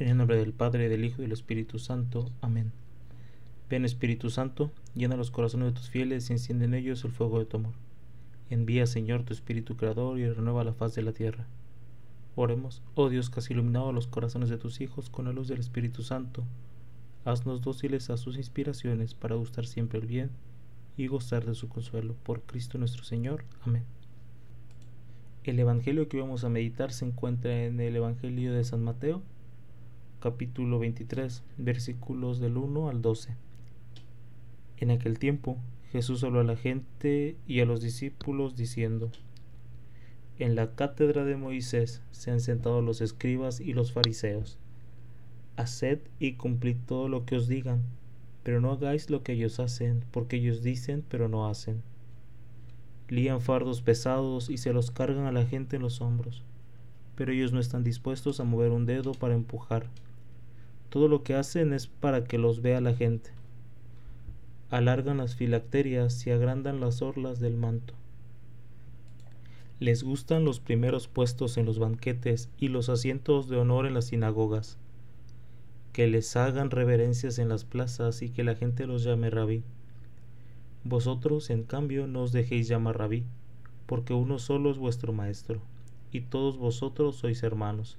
En 0.00 0.08
el 0.08 0.16
nombre 0.16 0.38
del 0.38 0.54
Padre, 0.54 0.88
del 0.88 1.04
Hijo 1.04 1.20
y 1.20 1.24
del 1.24 1.32
Espíritu 1.32 1.78
Santo. 1.78 2.32
Amén. 2.40 2.72
Ven 3.68 3.84
Espíritu 3.84 4.30
Santo, 4.30 4.70
llena 4.94 5.14
los 5.14 5.30
corazones 5.30 5.66
de 5.66 5.78
tus 5.78 5.90
fieles 5.90 6.30
y 6.30 6.32
enciende 6.32 6.64
en 6.64 6.72
ellos 6.72 7.04
el 7.04 7.10
fuego 7.10 7.38
de 7.38 7.44
tu 7.44 7.58
amor. 7.58 7.74
Envía, 8.48 8.86
Señor, 8.86 9.24
tu 9.24 9.34
Espíritu 9.34 9.76
Creador 9.76 10.18
y 10.18 10.26
renueva 10.26 10.64
la 10.64 10.72
faz 10.72 10.94
de 10.94 11.02
la 11.02 11.12
tierra. 11.12 11.46
Oremos, 12.34 12.80
oh 12.94 13.10
Dios 13.10 13.28
que 13.28 13.40
has 13.40 13.50
iluminado 13.50 13.92
los 13.92 14.06
corazones 14.06 14.48
de 14.48 14.56
tus 14.56 14.80
hijos 14.80 15.10
con 15.10 15.26
la 15.26 15.32
luz 15.32 15.48
del 15.48 15.60
Espíritu 15.60 16.02
Santo. 16.02 16.44
Haznos 17.26 17.60
dóciles 17.60 18.08
a 18.08 18.16
sus 18.16 18.38
inspiraciones 18.38 19.12
para 19.12 19.36
gustar 19.36 19.66
siempre 19.66 19.98
el 19.98 20.06
bien 20.06 20.30
y 20.96 21.08
gozar 21.08 21.44
de 21.44 21.54
su 21.54 21.68
consuelo. 21.68 22.16
Por 22.22 22.40
Cristo 22.40 22.78
nuestro 22.78 23.04
Señor. 23.04 23.44
Amén. 23.66 23.84
El 25.44 25.58
Evangelio 25.58 26.08
que 26.08 26.22
vamos 26.22 26.42
a 26.44 26.48
meditar 26.48 26.90
se 26.90 27.04
encuentra 27.04 27.66
en 27.66 27.80
el 27.80 27.96
Evangelio 27.96 28.54
de 28.54 28.64
San 28.64 28.82
Mateo, 28.82 29.22
capítulo 30.20 30.78
23, 30.78 31.42
versículos 31.56 32.40
del 32.40 32.58
1 32.58 32.90
al 32.90 33.00
12. 33.00 33.34
En 34.76 34.90
aquel 34.90 35.18
tiempo 35.18 35.56
Jesús 35.92 36.22
habló 36.22 36.40
a 36.40 36.44
la 36.44 36.56
gente 36.56 37.38
y 37.46 37.60
a 37.60 37.64
los 37.64 37.80
discípulos 37.80 38.54
diciendo, 38.54 39.10
En 40.38 40.56
la 40.56 40.74
cátedra 40.74 41.24
de 41.24 41.36
Moisés 41.36 42.02
se 42.10 42.30
han 42.30 42.40
sentado 42.40 42.82
los 42.82 43.00
escribas 43.00 43.60
y 43.60 43.72
los 43.72 43.92
fariseos. 43.92 44.58
Haced 45.56 46.00
y 46.18 46.34
cumplid 46.34 46.76
todo 46.86 47.08
lo 47.08 47.24
que 47.24 47.36
os 47.36 47.48
digan, 47.48 47.82
pero 48.42 48.60
no 48.60 48.72
hagáis 48.72 49.08
lo 49.08 49.22
que 49.22 49.32
ellos 49.32 49.58
hacen, 49.58 50.04
porque 50.10 50.36
ellos 50.36 50.62
dicen, 50.62 51.02
pero 51.08 51.28
no 51.28 51.48
hacen. 51.48 51.82
Lían 53.08 53.40
fardos 53.40 53.80
pesados 53.80 54.50
y 54.50 54.58
se 54.58 54.74
los 54.74 54.90
cargan 54.90 55.24
a 55.24 55.32
la 55.32 55.46
gente 55.46 55.76
en 55.76 55.82
los 55.82 56.02
hombros, 56.02 56.44
pero 57.16 57.32
ellos 57.32 57.54
no 57.54 57.58
están 57.58 57.84
dispuestos 57.84 58.38
a 58.38 58.44
mover 58.44 58.70
un 58.70 58.84
dedo 58.84 59.12
para 59.12 59.34
empujar 59.34 59.88
todo 60.90 61.06
lo 61.06 61.22
que 61.22 61.34
hacen 61.34 61.72
es 61.72 61.86
para 61.86 62.24
que 62.24 62.36
los 62.36 62.62
vea 62.62 62.80
la 62.80 62.94
gente. 62.94 63.30
Alargan 64.70 65.18
las 65.18 65.36
filacterias 65.36 66.26
y 66.26 66.30
agrandan 66.32 66.80
las 66.80 67.00
orlas 67.00 67.38
del 67.38 67.56
manto. 67.56 67.94
Les 69.78 70.02
gustan 70.02 70.44
los 70.44 70.58
primeros 70.58 71.06
puestos 71.06 71.56
en 71.56 71.64
los 71.64 71.78
banquetes 71.78 72.50
y 72.58 72.68
los 72.68 72.88
asientos 72.88 73.48
de 73.48 73.56
honor 73.56 73.86
en 73.86 73.94
las 73.94 74.06
sinagogas. 74.06 74.78
Que 75.92 76.08
les 76.08 76.36
hagan 76.36 76.70
reverencias 76.70 77.38
en 77.38 77.48
las 77.48 77.64
plazas 77.64 78.20
y 78.20 78.30
que 78.30 78.44
la 78.44 78.56
gente 78.56 78.86
los 78.86 79.04
llame 79.04 79.30
rabí. 79.30 79.62
Vosotros, 80.82 81.50
en 81.50 81.62
cambio, 81.62 82.08
no 82.08 82.22
os 82.22 82.32
dejéis 82.32 82.66
llamar 82.66 82.98
rabí, 82.98 83.24
porque 83.86 84.12
uno 84.12 84.38
solo 84.38 84.70
es 84.70 84.78
vuestro 84.78 85.12
maestro, 85.12 85.60
y 86.10 86.22
todos 86.22 86.58
vosotros 86.58 87.16
sois 87.16 87.42
hermanos 87.42 87.98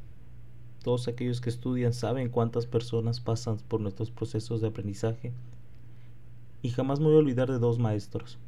Todos 0.83 1.07
aquellos 1.07 1.41
que 1.41 1.49
estudian 1.49 1.93
saben 1.93 2.29
cuántas 2.29 2.65
personas 2.65 3.19
pasan 3.19 3.57
por 3.67 3.81
nuestros 3.81 4.09
procesos 4.09 4.61
de 4.61 4.67
aprendizaje 4.67 5.31
y 6.63 6.69
jamás 6.69 6.99
me 6.99 7.05
voy 7.07 7.15
a 7.15 7.19
olvidar 7.19 7.51
de 7.51 7.59
dos 7.59 7.79
maestros. 7.79 8.39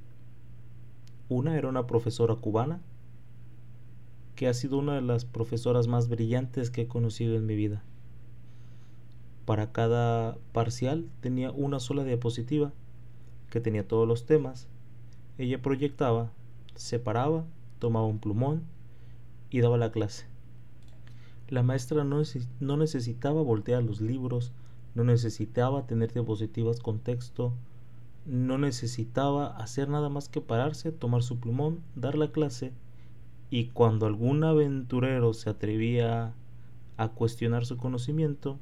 Una 1.29 1.57
era 1.57 1.69
una 1.69 1.87
profesora 1.87 2.35
cubana, 2.35 2.81
que 4.35 4.47
ha 4.47 4.53
sido 4.53 4.77
una 4.77 4.95
de 4.95 5.01
las 5.01 5.25
profesoras 5.25 5.87
más 5.87 6.09
brillantes 6.09 6.69
que 6.69 6.81
he 6.81 6.87
conocido 6.87 7.35
en 7.35 7.45
mi 7.45 7.55
vida. 7.55 7.83
Para 9.45 9.71
cada 9.71 10.37
parcial 10.53 11.07
tenía 11.21 11.51
una 11.51 11.79
sola 11.79 12.03
diapositiva, 12.03 12.71
que 13.49 13.61
tenía 13.61 13.87
todos 13.87 14.07
los 14.07 14.25
temas. 14.25 14.67
Ella 15.37 15.61
proyectaba, 15.61 16.31
separaba, 16.75 17.45
tomaba 17.79 18.07
un 18.07 18.19
plumón 18.19 18.63
y 19.49 19.59
daba 19.59 19.77
la 19.77 19.91
clase. 19.91 20.32
La 21.49 21.61
maestra 21.61 22.03
no, 22.03 22.77
necesitaba 22.77 23.41
voltear 23.41 23.83
los 23.83 24.01
libros, 24.01 24.53
no 24.95 25.03
necesitaba 25.03 25.85
tener 25.85 26.13
diapositivas 26.13 26.79
con 26.79 26.99
texto, 26.99 27.53
no 28.25 28.57
necesitaba 28.57 29.57
hacer 29.57 29.89
nada 29.89 30.09
más 30.09 30.29
que 30.29 30.41
pararse, 30.41 30.91
tomar 30.91 31.21
su 31.21 31.39
plumón, 31.39 31.81
dar 31.95 32.15
la 32.15 32.31
clase 32.31 32.71
y 33.49 33.67
cuando 33.67 34.05
algún 34.05 34.43
aventurero 34.43 35.33
se 35.33 35.49
atrevía 35.49 36.33
a 36.97 37.09
cuestionar 37.09 37.65
su 37.65 37.77
conocimiento, 37.77 38.57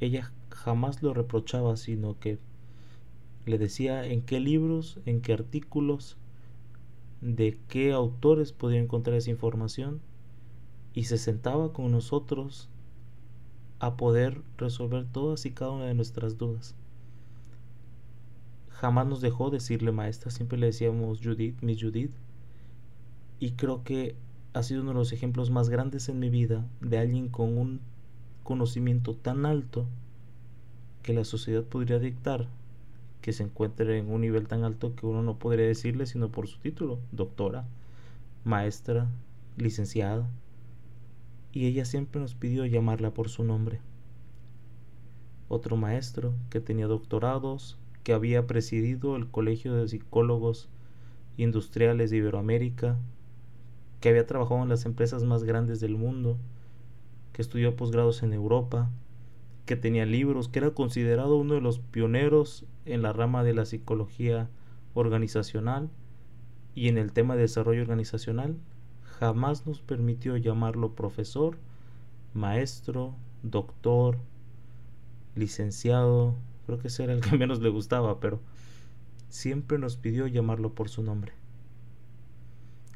ella 0.00 0.32
jamás 0.50 1.02
lo 1.02 1.14
reprochaba, 1.14 1.76
sino 1.76 2.18
que 2.18 2.38
le 3.46 3.58
decía 3.58 4.04
en 4.06 4.22
qué 4.22 4.38
libros, 4.38 5.00
en 5.06 5.22
qué 5.22 5.32
artículos, 5.32 6.18
de 7.20 7.58
qué 7.68 7.92
autores 7.92 8.52
podía 8.52 8.80
encontrar 8.80 9.16
esa 9.16 9.30
información 9.30 10.00
y 10.96 11.04
se 11.04 11.16
sentaba 11.16 11.72
con 11.72 11.92
nosotros 11.92 12.68
a 13.78 13.96
poder 13.96 14.42
resolver 14.58 15.06
todas 15.06 15.46
y 15.46 15.52
cada 15.52 15.70
una 15.70 15.84
de 15.84 15.94
nuestras 15.94 16.38
dudas 16.38 16.74
jamás 18.76 19.06
nos 19.06 19.20
dejó 19.20 19.50
decirle 19.50 19.90
maestra, 19.90 20.30
siempre 20.30 20.58
le 20.58 20.66
decíamos 20.66 21.20
Judith, 21.22 21.60
Miss 21.62 21.82
Judith. 21.82 22.12
Y 23.40 23.52
creo 23.52 23.84
que 23.84 24.14
ha 24.52 24.62
sido 24.62 24.82
uno 24.82 24.90
de 24.90 24.98
los 24.98 25.12
ejemplos 25.12 25.50
más 25.50 25.68
grandes 25.68 26.08
en 26.08 26.18
mi 26.18 26.30
vida 26.30 26.66
de 26.80 26.98
alguien 26.98 27.28
con 27.28 27.56
un 27.56 27.80
conocimiento 28.42 29.14
tan 29.14 29.46
alto 29.46 29.86
que 31.02 31.14
la 31.14 31.24
sociedad 31.24 31.64
podría 31.64 31.98
dictar 31.98 32.48
que 33.22 33.32
se 33.32 33.42
encuentre 33.42 33.98
en 33.98 34.10
un 34.10 34.20
nivel 34.20 34.46
tan 34.46 34.62
alto 34.62 34.94
que 34.94 35.06
uno 35.06 35.22
no 35.22 35.38
podría 35.38 35.66
decirle 35.66 36.06
sino 36.06 36.30
por 36.30 36.46
su 36.46 36.58
título, 36.58 36.98
doctora, 37.12 37.66
maestra, 38.44 39.08
licenciada. 39.56 40.28
Y 41.56 41.64
ella 41.64 41.86
siempre 41.86 42.20
nos 42.20 42.34
pidió 42.34 42.66
llamarla 42.66 43.14
por 43.14 43.30
su 43.30 43.42
nombre. 43.42 43.80
Otro 45.48 45.78
maestro 45.78 46.34
que 46.50 46.60
tenía 46.60 46.86
doctorados, 46.86 47.78
que 48.04 48.12
había 48.12 48.46
presidido 48.46 49.16
el 49.16 49.30
Colegio 49.30 49.74
de 49.74 49.88
Psicólogos 49.88 50.68
Industriales 51.38 52.10
de 52.10 52.18
Iberoamérica, 52.18 52.98
que 54.00 54.10
había 54.10 54.26
trabajado 54.26 54.64
en 54.64 54.68
las 54.68 54.84
empresas 54.84 55.24
más 55.24 55.44
grandes 55.44 55.80
del 55.80 55.96
mundo, 55.96 56.36
que 57.32 57.40
estudió 57.40 57.74
posgrados 57.74 58.22
en 58.22 58.34
Europa, 58.34 58.90
que 59.64 59.76
tenía 59.76 60.04
libros, 60.04 60.48
que 60.48 60.58
era 60.58 60.72
considerado 60.72 61.38
uno 61.38 61.54
de 61.54 61.62
los 61.62 61.78
pioneros 61.78 62.66
en 62.84 63.00
la 63.00 63.14
rama 63.14 63.44
de 63.44 63.54
la 63.54 63.64
psicología 63.64 64.50
organizacional 64.92 65.88
y 66.74 66.88
en 66.88 66.98
el 66.98 67.14
tema 67.14 67.34
de 67.34 67.40
desarrollo 67.40 67.80
organizacional, 67.80 68.58
jamás 69.18 69.66
nos 69.66 69.80
permitió 69.80 70.36
llamarlo 70.36 70.94
profesor, 70.94 71.58
maestro, 72.34 73.14
doctor, 73.42 74.18
licenciado, 75.34 76.34
Creo 76.66 76.80
que 76.80 76.88
ese 76.88 77.04
era 77.04 77.12
el 77.12 77.20
que 77.20 77.36
menos 77.38 77.60
le 77.60 77.68
gustaba, 77.68 78.20
pero 78.20 78.40
siempre 79.28 79.78
nos 79.78 79.96
pidió 79.96 80.26
llamarlo 80.26 80.74
por 80.74 80.88
su 80.88 81.02
nombre. 81.02 81.32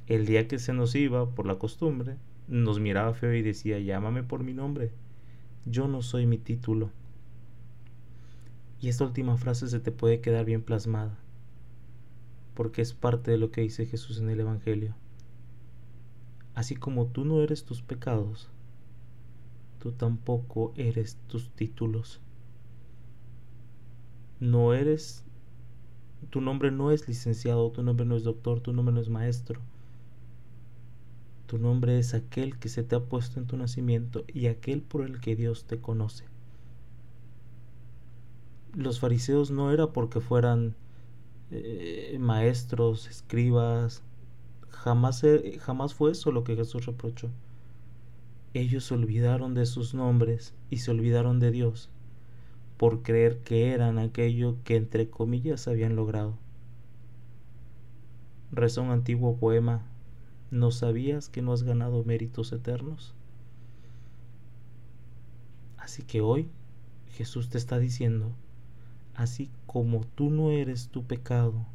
El 0.06 0.26
día 0.26 0.48
que 0.48 0.58
se 0.58 0.72
nos 0.72 0.94
iba, 0.96 1.30
por 1.30 1.46
la 1.46 1.58
costumbre, 1.58 2.16
nos 2.48 2.80
miraba 2.80 3.14
feo 3.14 3.32
y 3.32 3.42
decía, 3.42 3.78
llámame 3.78 4.24
por 4.24 4.42
mi 4.42 4.52
nombre. 4.52 4.90
Yo 5.66 5.86
no 5.86 6.02
soy 6.02 6.26
mi 6.26 6.36
título. 6.36 6.90
Y 8.80 8.88
esta 8.88 9.04
última 9.04 9.36
frase 9.36 9.68
se 9.68 9.78
te 9.78 9.92
puede 9.92 10.20
quedar 10.20 10.46
bien 10.46 10.62
plasmada, 10.62 11.16
porque 12.54 12.82
es 12.82 12.92
parte 12.92 13.30
de 13.30 13.38
lo 13.38 13.52
que 13.52 13.60
dice 13.60 13.86
Jesús 13.86 14.18
en 14.18 14.30
el 14.30 14.40
Evangelio. 14.40 14.94
Así 16.54 16.76
como 16.76 17.06
tú 17.06 17.24
no 17.24 17.40
eres 17.42 17.64
tus 17.64 17.82
pecados, 17.82 18.48
tú 19.78 19.92
tampoco 19.92 20.72
eres 20.76 21.18
tus 21.28 21.50
títulos 21.50 22.20
no 24.40 24.72
eres 24.72 25.22
Tu 26.30 26.40
nombre 26.40 26.70
no 26.70 26.90
es 26.90 27.06
licenciado, 27.08 27.70
tu 27.70 27.82
nombre 27.82 28.06
no 28.06 28.16
es 28.16 28.24
doctor, 28.24 28.60
tu 28.60 28.72
nombre 28.72 28.94
no 28.94 29.00
es 29.00 29.10
maestro. 29.10 29.60
Tu 31.46 31.58
nombre 31.58 31.98
es 31.98 32.14
aquel 32.14 32.58
que 32.58 32.68
se 32.68 32.82
te 32.82 32.96
ha 32.96 33.00
puesto 33.00 33.38
en 33.38 33.46
tu 33.46 33.56
nacimiento 33.56 34.24
y 34.28 34.46
aquel 34.46 34.80
por 34.82 35.02
el 35.02 35.20
que 35.20 35.36
Dios 35.36 35.64
te 35.64 35.78
conoce. 35.80 36.24
Los 38.74 39.00
fariseos 39.00 39.50
no 39.50 39.72
era 39.72 39.92
porque 39.92 40.20
fueran 40.20 40.74
eh, 41.50 42.16
maestros, 42.20 43.08
escribas, 43.08 44.02
jamás, 44.70 45.94
fue 45.94 46.12
eso 46.12 46.32
lo 46.32 46.44
que 46.44 46.56
Jesús 46.56 46.86
reprochó. 46.86 47.28
Ellos 48.54 48.84
se 48.84 48.94
olvidaron 48.94 49.54
de 49.54 49.66
sus 49.66 49.94
nombres 49.94 50.54
y 50.70 50.78
se 50.78 50.90
olvidaron 50.90 51.38
de 51.38 51.50
Dios 51.50 51.90
por 52.76 53.02
creer 53.02 53.38
que 53.38 53.72
eran 53.72 53.98
aquello 53.98 54.56
que 54.64 54.76
entre 54.76 55.10
comillas 55.10 55.68
habían 55.68 55.96
logrado. 55.96 56.34
Reza 58.52 58.80
antiguo 58.90 59.36
poema, 59.36 59.82
¿no 60.50 60.70
sabías 60.70 61.28
que 61.28 61.42
no 61.42 61.52
has 61.52 61.62
ganado 61.62 62.02
méritos 62.04 62.52
eternos? 62.52 63.14
Así 65.76 66.02
que 66.02 66.20
hoy 66.20 66.48
Jesús 67.12 67.50
te 67.50 67.58
está 67.58 67.78
diciendo, 67.78 68.32
así 69.14 69.50
como 69.66 70.04
tú 70.04 70.30
no 70.30 70.50
eres 70.50 70.88
tu 70.88 71.04
pecado, 71.04 71.66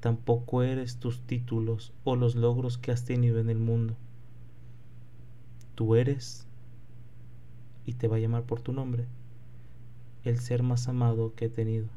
tampoco 0.00 0.62
eres 0.62 0.98
tus 0.98 1.20
títulos 1.22 1.92
o 2.04 2.16
los 2.16 2.36
logros 2.36 2.78
que 2.78 2.92
has 2.92 3.04
tenido 3.04 3.40
en 3.40 3.50
el 3.50 3.58
mundo. 3.58 3.96
Tú 5.74 5.96
eres, 5.96 6.46
y 7.84 7.94
te 7.94 8.08
va 8.08 8.16
a 8.16 8.20
llamar 8.20 8.44
por 8.44 8.60
tu 8.60 8.72
nombre, 8.72 9.06
el 10.24 10.38
ser 10.38 10.62
más 10.62 10.88
amado 10.88 11.34
que 11.34 11.46
he 11.46 11.48
tenido. 11.48 11.88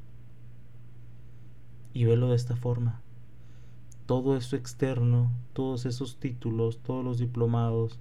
Y 1.94 2.06
velo 2.06 2.30
de 2.30 2.36
esta 2.36 2.56
forma. 2.56 3.02
Todo 4.06 4.36
eso 4.36 4.56
externo, 4.56 5.32
todos 5.54 5.86
esos 5.86 6.18
títulos, 6.18 6.80
todos 6.80 7.04
los 7.04 7.18
diplomados, 7.18 8.00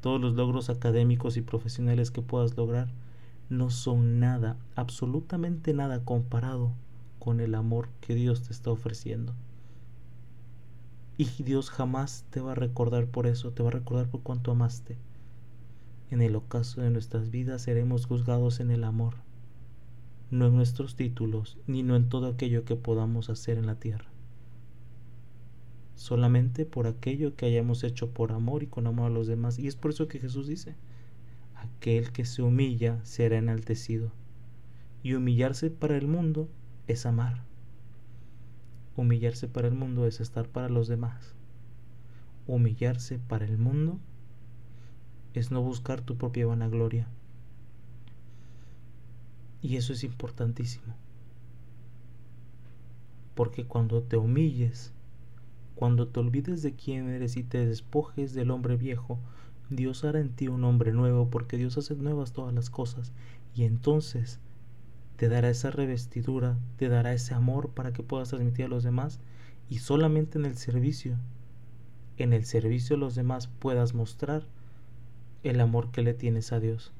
todos 0.00 0.20
los 0.20 0.34
logros 0.34 0.70
académicos 0.70 1.36
y 1.36 1.42
profesionales 1.42 2.10
que 2.10 2.22
puedas 2.22 2.56
lograr, 2.56 2.88
no 3.50 3.70
son 3.70 4.20
nada, 4.20 4.56
absolutamente 4.74 5.74
nada 5.74 6.04
comparado 6.04 6.72
con 7.24 7.40
el 7.40 7.54
amor 7.54 7.88
que 8.02 8.14
Dios 8.14 8.42
te 8.42 8.52
está 8.52 8.70
ofreciendo. 8.70 9.34
Y 11.16 11.24
Dios 11.42 11.70
jamás 11.70 12.26
te 12.28 12.42
va 12.42 12.52
a 12.52 12.54
recordar 12.54 13.06
por 13.06 13.26
eso, 13.26 13.50
te 13.52 13.62
va 13.62 13.70
a 13.70 13.72
recordar 13.72 14.10
por 14.10 14.20
cuanto 14.20 14.50
amaste. 14.50 14.98
En 16.10 16.20
el 16.20 16.36
ocaso 16.36 16.82
de 16.82 16.90
nuestras 16.90 17.30
vidas 17.30 17.62
seremos 17.62 18.04
juzgados 18.04 18.60
en 18.60 18.70
el 18.70 18.84
amor, 18.84 19.14
no 20.30 20.48
en 20.48 20.54
nuestros 20.54 20.96
títulos, 20.96 21.56
ni 21.66 21.82
no 21.82 21.96
en 21.96 22.10
todo 22.10 22.26
aquello 22.26 22.66
que 22.66 22.76
podamos 22.76 23.30
hacer 23.30 23.56
en 23.56 23.64
la 23.64 23.76
tierra. 23.76 24.10
Solamente 25.94 26.66
por 26.66 26.86
aquello 26.86 27.36
que 27.36 27.46
hayamos 27.46 27.84
hecho 27.84 28.10
por 28.10 28.32
amor 28.32 28.62
y 28.62 28.66
con 28.66 28.86
amor 28.86 29.06
a 29.06 29.14
los 29.14 29.28
demás. 29.28 29.58
Y 29.58 29.66
es 29.66 29.76
por 29.76 29.92
eso 29.92 30.08
que 30.08 30.18
Jesús 30.18 30.46
dice, 30.46 30.76
Aquel 31.54 32.12
que 32.12 32.26
se 32.26 32.42
humilla 32.42 33.02
será 33.02 33.38
enaltecido. 33.38 34.12
Y 35.02 35.14
humillarse 35.14 35.70
para 35.70 35.96
el 35.96 36.06
mundo 36.06 36.50
es 36.86 37.06
amar. 37.06 37.42
Humillarse 38.96 39.48
para 39.48 39.68
el 39.68 39.74
mundo 39.74 40.06
es 40.06 40.20
estar 40.20 40.48
para 40.48 40.68
los 40.68 40.88
demás. 40.88 41.34
Humillarse 42.46 43.18
para 43.18 43.44
el 43.44 43.58
mundo 43.58 43.98
es 45.32 45.50
no 45.50 45.62
buscar 45.62 46.00
tu 46.00 46.16
propia 46.16 46.46
vanagloria. 46.46 47.08
Y 49.62 49.76
eso 49.76 49.92
es 49.92 50.04
importantísimo. 50.04 50.94
Porque 53.34 53.64
cuando 53.64 54.02
te 54.02 54.16
humilles, 54.16 54.92
cuando 55.74 56.06
te 56.06 56.20
olvides 56.20 56.62
de 56.62 56.74
quién 56.74 57.08
eres 57.08 57.36
y 57.36 57.42
te 57.42 57.66
despojes 57.66 58.32
del 58.34 58.50
hombre 58.50 58.76
viejo, 58.76 59.18
Dios 59.70 60.04
hará 60.04 60.20
en 60.20 60.30
ti 60.30 60.48
un 60.48 60.62
hombre 60.64 60.92
nuevo 60.92 61.30
porque 61.30 61.56
Dios 61.56 61.78
hace 61.78 61.96
nuevas 61.96 62.32
todas 62.32 62.54
las 62.54 62.70
cosas 62.70 63.12
y 63.54 63.64
entonces 63.64 64.38
te 65.16 65.28
dará 65.28 65.50
esa 65.50 65.70
revestidura, 65.70 66.58
te 66.76 66.88
dará 66.88 67.12
ese 67.12 67.34
amor 67.34 67.70
para 67.70 67.92
que 67.92 68.02
puedas 68.02 68.30
transmitir 68.30 68.66
a 68.66 68.68
los 68.68 68.82
demás 68.82 69.20
y 69.68 69.78
solamente 69.78 70.38
en 70.38 70.44
el 70.44 70.56
servicio, 70.56 71.16
en 72.16 72.32
el 72.32 72.44
servicio 72.44 72.96
a 72.96 72.98
los 72.98 73.14
demás 73.14 73.46
puedas 73.46 73.94
mostrar 73.94 74.46
el 75.42 75.60
amor 75.60 75.90
que 75.90 76.02
le 76.02 76.14
tienes 76.14 76.52
a 76.52 76.60
Dios. 76.60 76.92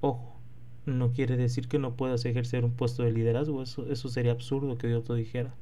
Ojo, 0.00 0.36
no 0.84 1.12
quiere 1.12 1.36
decir 1.36 1.68
que 1.68 1.78
no 1.78 1.96
puedas 1.96 2.24
ejercer 2.24 2.64
un 2.64 2.72
puesto 2.72 3.02
de 3.02 3.12
liderazgo, 3.12 3.62
eso, 3.62 3.86
eso 3.90 4.08
sería 4.08 4.32
absurdo 4.32 4.78
que 4.78 4.88
Dios 4.88 5.08
lo 5.08 5.14
dijera. 5.14 5.54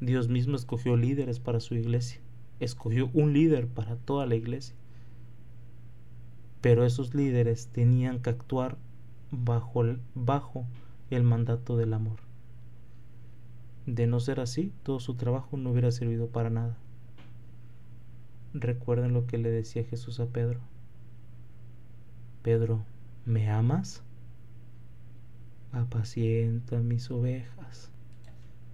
Dios 0.00 0.28
mismo 0.28 0.56
escogió 0.56 0.96
líderes 0.96 1.40
para 1.40 1.60
su 1.60 1.74
iglesia 1.74 2.20
escogió 2.60 3.10
un 3.12 3.32
líder 3.32 3.68
para 3.68 3.96
toda 3.96 4.26
la 4.26 4.34
iglesia. 4.34 4.74
Pero 6.60 6.84
esos 6.84 7.14
líderes 7.14 7.68
tenían 7.68 8.20
que 8.20 8.30
actuar 8.30 8.78
bajo 9.36 9.82
el, 9.82 10.00
bajo 10.14 10.66
el 11.10 11.22
mandato 11.22 11.76
del 11.76 11.92
amor. 11.94 12.18
De 13.86 14.06
no 14.06 14.20
ser 14.20 14.40
así, 14.40 14.72
todo 14.82 15.00
su 15.00 15.14
trabajo 15.14 15.56
no 15.56 15.70
hubiera 15.70 15.90
servido 15.90 16.28
para 16.28 16.50
nada. 16.50 16.76
Recuerden 18.54 19.12
lo 19.12 19.26
que 19.26 19.36
le 19.38 19.50
decía 19.50 19.84
Jesús 19.84 20.20
a 20.20 20.26
Pedro. 20.26 20.60
Pedro, 22.42 22.84
¿me 23.26 23.50
amas? 23.50 24.02
Apacienta 25.72 26.78
mis 26.80 27.10
ovejas. 27.10 27.90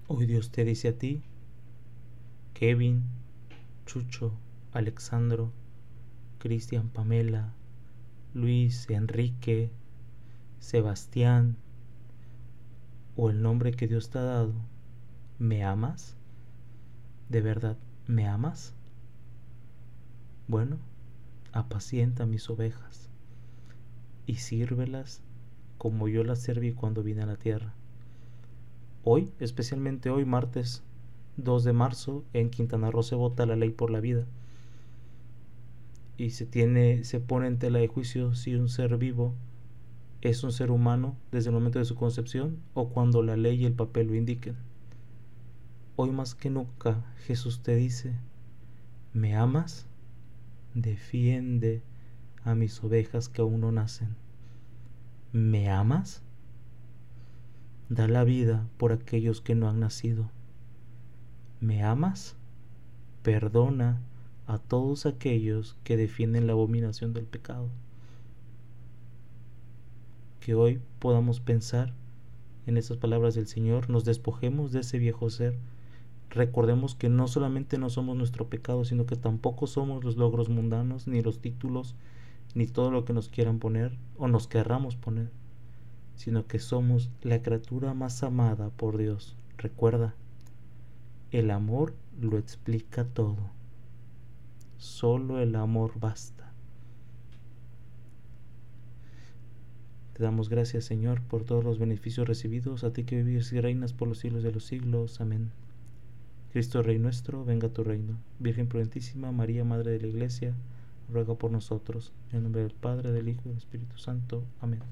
Hoy 0.06 0.26
Dios 0.26 0.50
te 0.50 0.64
dice 0.64 0.88
a 0.88 0.98
ti, 0.98 1.22
Kevin, 2.52 3.04
Chucho, 3.86 4.32
Alexandro, 4.72 5.52
Cristian, 6.38 6.90
Pamela, 6.90 7.54
Luis, 8.34 8.88
Enrique, 8.90 9.70
Sebastián, 10.60 11.56
o 13.16 13.30
el 13.30 13.42
nombre 13.42 13.72
que 13.72 13.88
Dios 13.88 14.10
te 14.10 14.18
ha 14.18 14.22
dado, 14.22 14.52
¿me 15.38 15.64
amas? 15.64 16.14
¿De 17.28 17.40
verdad 17.40 17.76
me 18.06 18.28
amas? 18.28 18.74
Bueno, 20.46 20.76
apacienta 21.52 22.26
mis 22.26 22.48
ovejas 22.50 23.08
y 24.26 24.36
sírvelas 24.36 25.22
como 25.78 26.08
yo 26.08 26.24
las 26.24 26.40
serví 26.40 26.72
cuando 26.72 27.02
vine 27.02 27.22
a 27.22 27.26
la 27.26 27.36
tierra. 27.36 27.72
Hoy, 29.02 29.32
especialmente 29.40 30.10
hoy, 30.10 30.26
martes 30.26 30.82
2 31.38 31.64
de 31.64 31.72
marzo 31.72 32.22
en 32.34 32.50
Quintana 32.50 32.90
Roo 32.90 33.02
se 33.02 33.14
vota 33.14 33.46
la 33.46 33.56
ley 33.56 33.70
por 33.70 33.90
la 33.90 34.00
vida 34.00 34.26
y 36.18 36.30
se 36.30 36.44
tiene 36.44 37.02
se 37.04 37.18
pone 37.18 37.46
en 37.46 37.58
tela 37.58 37.78
de 37.78 37.88
juicio 37.88 38.34
si 38.34 38.54
un 38.54 38.68
ser 38.68 38.98
vivo 38.98 39.34
es 40.22 40.44
un 40.44 40.52
ser 40.52 40.70
humano 40.70 41.16
desde 41.32 41.48
el 41.48 41.54
momento 41.54 41.78
de 41.78 41.84
su 41.84 41.94
concepción 41.94 42.58
o 42.74 42.90
cuando 42.90 43.22
la 43.22 43.36
ley 43.36 43.62
y 43.62 43.64
el 43.64 43.72
papel 43.72 44.08
lo 44.08 44.14
indiquen. 44.14 44.56
Hoy 45.96 46.10
más 46.10 46.34
que 46.34 46.50
nunca 46.50 47.04
Jesús 47.26 47.62
te 47.62 47.74
dice, 47.74 48.14
¿me 49.12 49.36
amas? 49.36 49.86
Defiende 50.74 51.82
a 52.44 52.54
mis 52.54 52.82
ovejas 52.82 53.28
que 53.28 53.42
aún 53.42 53.60
no 53.60 53.72
nacen. 53.72 54.14
¿Me 55.32 55.70
amas? 55.70 56.22
Da 57.88 58.06
la 58.06 58.24
vida 58.24 58.68
por 58.76 58.92
aquellos 58.92 59.40
que 59.40 59.54
no 59.54 59.68
han 59.68 59.80
nacido. 59.80 60.30
¿Me 61.60 61.82
amas? 61.82 62.36
Perdona 63.22 64.00
a 64.46 64.58
todos 64.58 65.06
aquellos 65.06 65.76
que 65.84 65.96
defienden 65.96 66.46
la 66.46 66.52
abominación 66.52 67.12
del 67.12 67.26
pecado. 67.26 67.68
Que 70.50 70.56
hoy 70.56 70.80
podamos 70.98 71.38
pensar 71.38 71.92
en 72.66 72.76
esas 72.76 72.96
palabras 72.96 73.36
del 73.36 73.46
Señor, 73.46 73.88
nos 73.88 74.04
despojemos 74.04 74.72
de 74.72 74.80
ese 74.80 74.98
viejo 74.98 75.30
ser, 75.30 75.56
recordemos 76.28 76.96
que 76.96 77.08
no 77.08 77.28
solamente 77.28 77.78
no 77.78 77.88
somos 77.88 78.16
nuestro 78.16 78.48
pecado, 78.48 78.84
sino 78.84 79.06
que 79.06 79.14
tampoco 79.14 79.68
somos 79.68 80.02
los 80.02 80.16
logros 80.16 80.48
mundanos, 80.48 81.06
ni 81.06 81.22
los 81.22 81.38
títulos, 81.40 81.94
ni 82.56 82.66
todo 82.66 82.90
lo 82.90 83.04
que 83.04 83.12
nos 83.12 83.28
quieran 83.28 83.60
poner 83.60 83.96
o 84.18 84.26
nos 84.26 84.48
querramos 84.48 84.96
poner, 84.96 85.30
sino 86.16 86.44
que 86.48 86.58
somos 86.58 87.10
la 87.22 87.42
criatura 87.42 87.94
más 87.94 88.24
amada 88.24 88.70
por 88.70 88.98
Dios. 88.98 89.36
Recuerda, 89.56 90.16
el 91.30 91.52
amor 91.52 91.94
lo 92.20 92.38
explica 92.38 93.04
todo. 93.04 93.36
Solo 94.78 95.38
el 95.38 95.54
amor 95.54 95.92
basta. 96.00 96.49
Te 100.20 100.24
damos 100.24 100.50
gracias, 100.50 100.84
Señor, 100.84 101.22
por 101.22 101.44
todos 101.44 101.64
los 101.64 101.78
beneficios 101.78 102.28
recibidos, 102.28 102.84
a 102.84 102.92
ti 102.92 103.04
que 103.04 103.22
vives 103.22 103.50
y 103.54 103.60
reinas 103.62 103.94
por 103.94 104.06
los 104.06 104.18
siglos 104.18 104.42
de 104.42 104.52
los 104.52 104.66
siglos. 104.66 105.18
Amén. 105.18 105.50
Cristo 106.52 106.82
Rey 106.82 106.98
nuestro, 106.98 107.42
venga 107.46 107.68
a 107.68 107.72
tu 107.72 107.84
reino. 107.84 108.18
Virgen 108.38 108.66
prudentísima, 108.66 109.32
María, 109.32 109.64
Madre 109.64 109.92
de 109.92 110.00
la 110.02 110.08
Iglesia, 110.08 110.52
ruega 111.10 111.34
por 111.36 111.50
nosotros. 111.50 112.12
En 112.34 112.42
nombre 112.42 112.60
del 112.60 112.72
Padre, 112.72 113.12
del 113.12 113.30
Hijo 113.30 113.40
y 113.46 113.48
del 113.48 113.56
Espíritu 113.56 113.96
Santo. 113.96 114.44
Amén. 114.60 114.82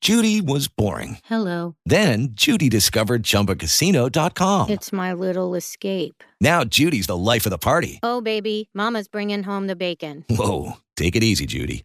Judy 0.00 0.40
was 0.40 0.68
boring. 0.68 1.18
Hello. 1.24 1.74
Then 1.84 2.36
Judy 2.36 2.68
discovered 2.68 3.24
ChumbaCasino.com. 3.24 4.70
It's 4.70 4.92
my 4.92 5.12
little 5.12 5.56
escape. 5.56 6.22
Now 6.40 6.62
Judy's 6.62 7.08
the 7.08 7.16
life 7.16 7.46
of 7.46 7.50
the 7.50 7.58
party. 7.58 7.98
Oh, 8.04 8.20
baby, 8.20 8.70
Mama's 8.72 9.08
bringing 9.08 9.42
home 9.42 9.66
the 9.66 9.74
bacon. 9.74 10.24
Whoa, 10.30 10.74
take 10.96 11.16
it 11.16 11.24
easy, 11.24 11.46
Judy. 11.46 11.84